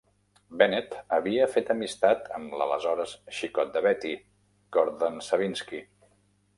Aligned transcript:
Bennett 0.61 0.95
havia 1.17 1.49
fet 1.57 1.69
amistat 1.75 2.27
amb 2.39 2.57
l'aleshores 2.61 3.15
xicot 3.41 3.73
de 3.77 3.87
Betty, 3.91 4.17
Gordon 4.79 5.25
Savinski. 5.31 5.89